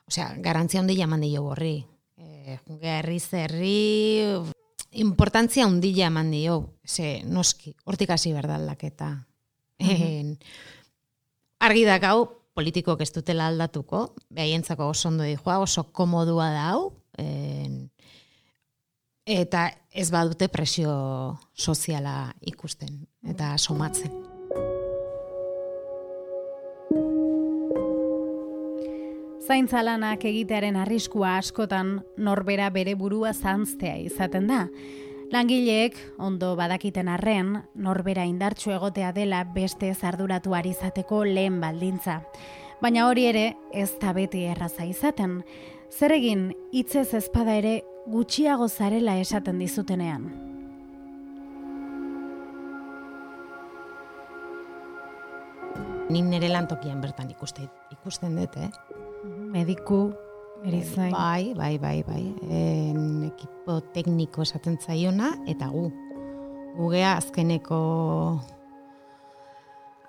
[0.08, 1.86] osea, garantzia handia eman dio horri.
[2.17, 4.23] E, gerri zerri,
[4.97, 9.27] importantzia handia eman dio, ze noski, hortik hasi behar da aldaketa.
[9.77, 10.39] En,
[11.62, 12.25] argi da gau,
[12.58, 16.88] politikok ez dutela aldatuko, behaientzako oso ondo dijoa, oso komodua da hau,
[17.21, 17.91] en,
[19.27, 24.26] eta ez badute presio soziala ikusten eta somatzen.
[29.47, 34.65] Zaintza lanak egitearen arriskua askotan norbera bere burua zantztea izaten da.
[35.31, 42.23] Langileek ondo badakiten arren, norbera indartsu egotea dela beste zarduratu izateko lehen baldintza.
[42.81, 45.43] Baina hori ere ez da beti erraza izaten.
[45.97, 50.27] Zer egin hitzez ezpada ere gutxiago zarela esaten dizutenean.
[56.10, 59.07] Ni nire lantokian bertan ikuste, ikusten dut, eh?
[59.51, 60.12] Mediku,
[60.65, 61.12] erizain.
[61.12, 62.23] Bai, bai, bai, bai.
[62.49, 65.88] En, ekipo tekniko esaten zaiona, eta gu.
[66.78, 67.80] Gugea azkeneko...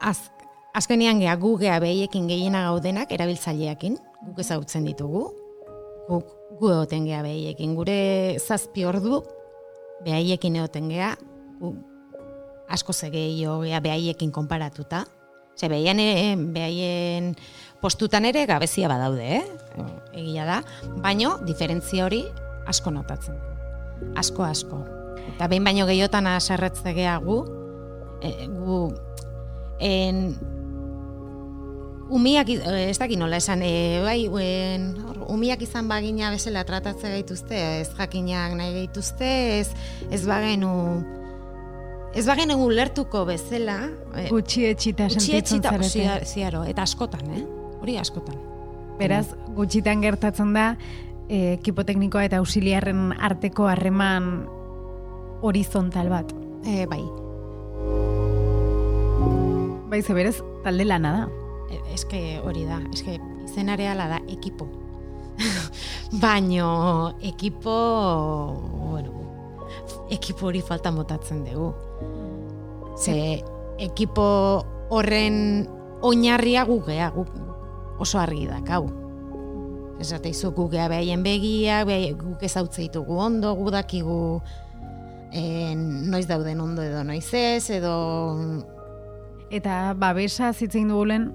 [0.01, 0.31] Az,
[0.79, 5.25] azkenean gea gugea behiekin gehiena gaudenak erabiltzaileekin, guk ezagutzen ditugu.
[6.09, 7.75] Guk gu egoten gea behiekin.
[7.79, 7.99] Gure
[8.39, 9.23] zazpi ordu
[10.07, 11.15] behaiekin egoten gea,
[11.59, 11.75] gu
[12.69, 15.07] asko ze gehiago gea behaiekin konparatuta.
[15.59, 17.33] Ze behaien, behaien
[17.83, 19.45] postutan ere gabezia badaude, eh?
[20.15, 20.59] Egia da,
[21.03, 22.23] baino diferentzia hori
[22.71, 23.39] asko notatzen.
[24.19, 24.85] Asko asko.
[25.35, 27.41] Eta behin baino gehiotan aserretze gea gu,
[28.23, 28.79] e, gu
[29.83, 30.23] en,
[32.09, 37.11] umiak, eh, ez dakit nola esan, e, bai, en, hor, umiak izan bagina bezala tratatze
[37.13, 39.31] gaituzte, ez jakinak nahi gaituzte,
[39.61, 39.69] ez,
[40.11, 40.73] ez bagenu,
[42.19, 43.77] ez bagen egun lertuko bezala,
[44.17, 45.89] eh, Gutxi etxita sentitzen zarete.
[45.89, 47.45] zia- ziaro, eta askotan, eh?
[47.81, 48.35] Hori askotan.
[48.99, 50.77] Beraz, gutxitan gertatzen da,
[51.29, 54.49] eh, ekipo teknikoa eta ausiliarren arteko harreman
[55.43, 56.33] horizontal bat.
[56.67, 57.05] E, bai,
[59.89, 61.29] Bai, ze berez, talde lana da.
[61.73, 64.67] E, eske hori da, eske izenarea da ekipo.
[66.21, 67.73] Baino ekipo,
[68.91, 69.13] bueno,
[70.11, 71.73] ekipo hori falta motatzen dugu.
[72.99, 73.43] Ze
[73.79, 74.29] ekipo
[74.91, 75.69] horren
[76.03, 77.29] oinarria gugea, guk
[77.99, 78.87] oso argi dakau.
[79.99, 84.19] Esate izu gugea behaien begiak, behaien guk ezautze ditugu ondo, gu dakigu
[85.33, 87.95] eh, noiz dauden ondo edo noiz ez, edo
[89.49, 91.31] Eta babesa zitzein dugulen,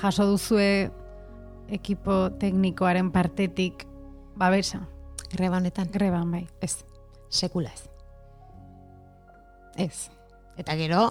[0.00, 0.88] jaso duzue
[1.68, 3.84] ekipo teknikoaren partetik
[4.40, 4.86] babesa,
[5.28, 5.90] greba honetan.
[5.92, 6.46] greban bai.
[6.60, 6.84] Ez,
[7.30, 7.86] sekula ez.
[9.76, 10.10] Ez.
[10.58, 11.06] Eta gero,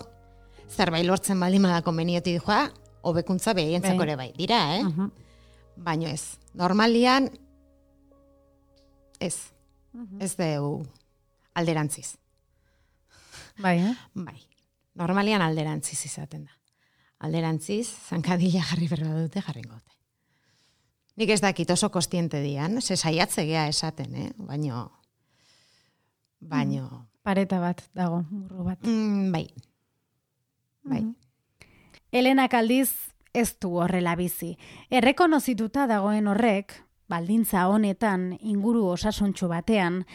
[0.69, 2.67] zerbait lortzen baldin bada konbenioti joa,
[3.01, 4.07] hobekuntza behientzako Bai.
[4.07, 4.29] ere bai.
[4.37, 4.83] Dira, eh?
[4.83, 5.11] Mhm.
[5.79, 6.37] Baino ez.
[6.53, 7.29] Normalian,
[9.19, 9.35] ez.
[10.19, 10.85] Ez dugu
[11.53, 12.17] alderantziz.
[13.59, 13.95] Bai, eh?
[14.13, 14.37] Bai.
[14.99, 16.55] Normalian alderantziz izaten da.
[17.19, 19.95] Alderantziz, zankadila jarri berba dute jarringo dute.
[21.19, 24.29] Nik ez dakit oso kostiente dian, ze saiatze gea esaten, eh?
[24.37, 24.85] Baino,
[26.39, 28.79] baino, Pareta bat dago, burru bat.
[28.83, 29.47] mm, bai,
[30.83, 31.03] bai.
[32.11, 34.55] Elenak aldiz ez du horrela bizi.
[34.89, 36.73] Errekonozituta dagoen horrek,
[37.09, 40.05] baldintza honetan inguru osasuntxu batean,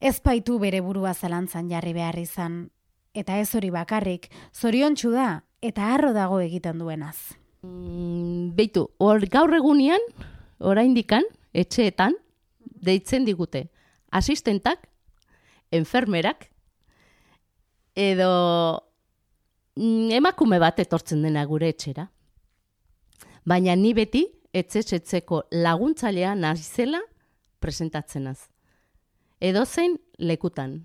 [0.00, 2.70] ez baitu bere burua zalantzan jarri behar izan.
[3.14, 7.16] Eta ez hori bakarrik, zoriontsu da eta harro dago egiten duenaz.
[7.62, 10.00] Mm, beitu, hor gaur egunean,
[10.58, 12.14] oraindikan, etxeetan,
[12.60, 13.68] deitzen digute.
[14.10, 14.86] Asistentak,
[15.70, 16.48] enfermerak,
[17.94, 18.30] edo
[19.76, 22.06] mm, emakume bat etortzen dena gure etxera.
[23.46, 27.00] Baina ni beti, etxetxetzeko laguntzailea nazizela
[27.60, 28.48] presentatzenaz.
[29.40, 30.80] Edo zein lekutan.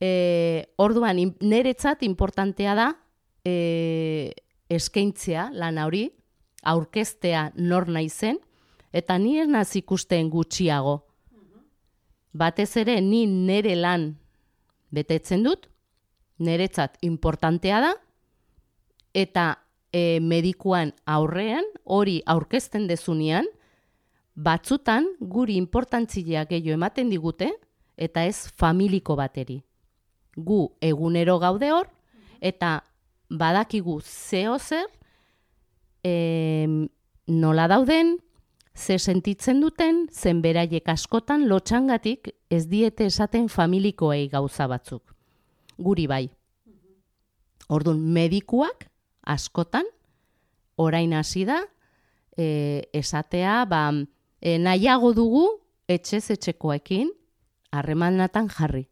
[0.00, 2.88] E, orduan, niretzat importantea da
[3.44, 4.32] e,
[4.72, 6.06] eskaintzea lan hori,
[6.64, 8.38] aurkeztea nor naizen,
[8.92, 11.02] eta ni ez naz ikusten gutxiago.
[12.34, 14.08] Batez ere, ni nere lan
[14.94, 15.68] betetzen dut,
[16.42, 17.92] niretzat importantea da,
[19.14, 19.44] eta
[19.94, 23.46] e, medikuan aurrean, hori aurkezten dezunean,
[24.34, 27.52] batzutan guri importantzia gehiago ematen digute,
[27.94, 29.60] eta ez familiko bateri.
[30.34, 31.86] Gu egunero gaude hor,
[32.42, 32.80] eta
[33.30, 34.88] badakigu zeo zer,
[36.02, 36.88] em,
[37.30, 38.16] nola dauden,
[38.74, 45.14] ze sentitzen duten, zen beraiek askotan lotxangatik ez diete esaten familikoei gauza batzuk.
[45.78, 46.28] Guri bai.
[47.68, 48.88] Orduan, medikuak
[49.22, 49.86] askotan,
[50.76, 51.62] orain hasi da,
[52.36, 53.86] e, esatea, ba,
[54.40, 55.46] e, nahiago dugu
[55.88, 57.12] etxez etxekoekin
[57.72, 58.88] harremanatan jarri.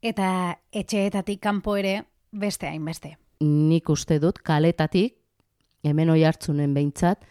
[0.00, 3.16] Eta etxeetatik kanpo ere beste hainbeste.
[3.44, 5.16] nik uste dut kaletatik,
[5.84, 7.24] hemen oi hartzunen behintzat,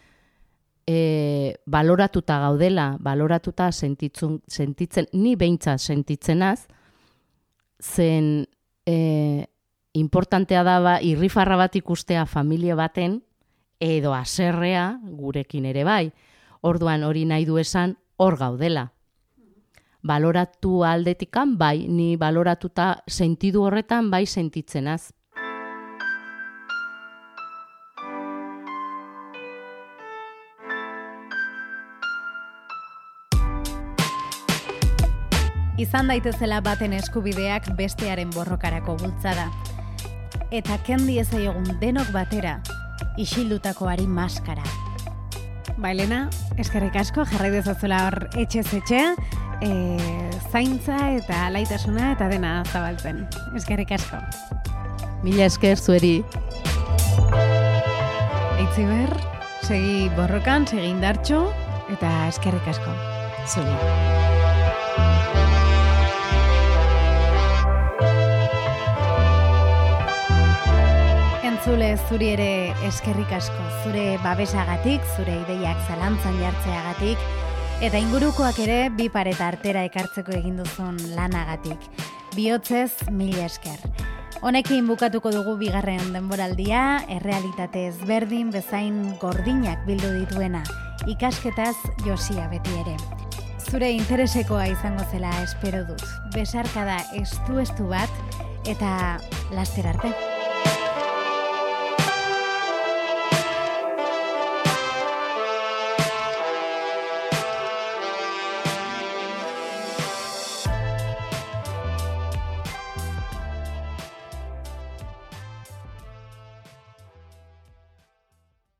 [0.87, 6.67] e, baloratuta gaudela, baloratuta sentitzun, sentitzen, ni behintzat sentitzenaz,
[7.79, 8.47] zen
[8.85, 9.47] e,
[9.93, 13.21] importantea da ba, irrifarra bat ikustea familia baten,
[13.79, 16.11] edo aserrea gurekin ere bai.
[16.61, 18.91] Orduan hori nahi du esan hor gaudela.
[20.03, 25.13] Baloratu aldetikan bai, ni baloratuta sentidu horretan bai sentitzenaz.
[35.83, 39.49] Izan daitezela baten eskubideak bestearen borrokarako bultzada.
[40.53, 42.59] Eta kendi ezaiogun denok batera,
[43.19, 44.63] isildutakoari maskara.
[45.83, 46.27] Bailena,
[46.61, 49.01] eskerrik asko, jarrai dezazuela hor etxez etxe,
[49.65, 49.71] e,
[50.53, 53.25] zaintza eta alaitasuna eta dena zabaltzen.
[53.57, 54.21] Eskerrik asko.
[55.25, 56.15] Mila esker zueri.
[58.61, 59.17] Eitziber,
[59.65, 61.47] segi borrokan, segi indartxo,
[61.97, 62.95] eta eskerrik asko.
[63.43, 64.31] Zuri.
[71.63, 72.47] Entzule zuri ere
[72.83, 77.21] eskerrik asko, zure babesagatik, zure ideiak zalantzan jartzeagatik,
[77.87, 81.85] eta ingurukoak ere bi pareta artera ekartzeko egin duzun lanagatik.
[82.35, 83.79] Bihotzez, mila esker.
[84.43, 90.65] Honekin bukatuko dugu bigarren denboraldia, errealitate ezberdin bezain gordinak bildu dituena,
[91.15, 92.97] ikasketaz josia beti ere.
[93.71, 96.03] Zure interesekoa izango zela espero dut.
[96.35, 98.21] Besarkada estu-estu bat,
[98.67, 99.15] eta
[99.55, 100.32] laster arte.